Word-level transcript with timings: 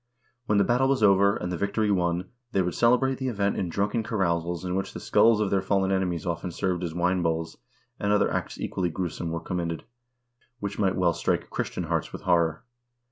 When 0.47 0.57
the 0.57 0.63
battle 0.63 0.87
was 0.87 1.03
over, 1.03 1.35
and 1.35 1.51
the 1.51 1.57
victory 1.59 1.91
won, 1.91 2.29
they 2.53 2.63
would 2.63 2.73
celebrate 2.73 3.19
the 3.19 3.27
event 3.27 3.55
in 3.55 3.69
drunken 3.69 4.01
carousals 4.01 4.65
in 4.65 4.73
which 4.73 4.93
the 4.93 4.99
skulls 4.99 5.39
of 5.39 5.51
their 5.51 5.61
fallen 5.61 5.91
enemies 5.91 6.25
often 6.25 6.49
served 6.49 6.83
as 6.83 6.95
wine 6.95 7.21
bowls, 7.21 7.57
and 7.99 8.11
other 8.11 8.33
acts 8.33 8.59
equally 8.59 8.89
gruesome 8.89 9.29
were 9.29 9.39
com 9.41 9.57
mitted, 9.57 9.83
which 10.59 10.79
might 10.79 10.95
well 10.95 11.13
strike 11.13 11.51
Christian 11.51 11.83
hearts 11.83 12.11
with 12.11 12.23
horror. 12.23 12.63